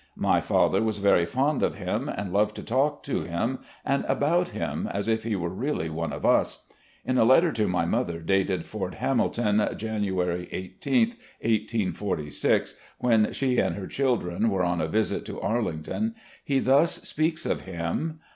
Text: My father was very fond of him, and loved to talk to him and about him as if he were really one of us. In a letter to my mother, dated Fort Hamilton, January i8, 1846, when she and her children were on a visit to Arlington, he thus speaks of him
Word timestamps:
My 0.17 0.41
father 0.41 0.81
was 0.81 0.97
very 0.97 1.27
fond 1.27 1.61
of 1.61 1.75
him, 1.75 2.09
and 2.09 2.33
loved 2.33 2.55
to 2.55 2.63
talk 2.63 3.03
to 3.03 3.21
him 3.21 3.59
and 3.85 4.03
about 4.05 4.47
him 4.47 4.89
as 4.91 5.07
if 5.07 5.21
he 5.21 5.35
were 5.35 5.47
really 5.51 5.91
one 5.91 6.11
of 6.11 6.25
us. 6.25 6.65
In 7.05 7.19
a 7.19 7.23
letter 7.23 7.51
to 7.51 7.67
my 7.67 7.85
mother, 7.85 8.19
dated 8.19 8.65
Fort 8.65 8.95
Hamilton, 8.95 9.61
January 9.77 10.47
i8, 10.51 11.13
1846, 11.39 12.73
when 12.97 13.31
she 13.31 13.59
and 13.59 13.75
her 13.75 13.85
children 13.85 14.49
were 14.49 14.63
on 14.63 14.81
a 14.81 14.87
visit 14.87 15.23
to 15.25 15.39
Arlington, 15.39 16.15
he 16.43 16.57
thus 16.57 16.95
speaks 17.07 17.45
of 17.45 17.61
him 17.61 18.21